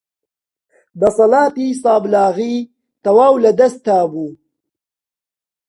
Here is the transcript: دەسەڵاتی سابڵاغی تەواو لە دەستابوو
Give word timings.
دەسەڵاتی 1.01 1.67
سابڵاغی 1.81 2.55
تەواو 3.03 3.35
لە 3.43 3.51
دەستابوو 3.59 4.29